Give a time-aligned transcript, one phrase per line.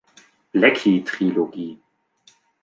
[0.55, 1.77] Blacky Trilogie